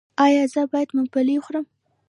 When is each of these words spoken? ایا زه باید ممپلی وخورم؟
ایا 0.25 0.43
زه 0.53 0.61
باید 0.71 0.89
ممپلی 0.97 1.35
وخورم؟ 1.37 1.65